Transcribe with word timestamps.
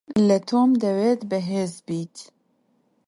لە 0.27 0.37
تۆم 0.49 0.69
دەوێت 0.83 1.21
بەهێز 1.29 1.73
بیت. 1.87 2.15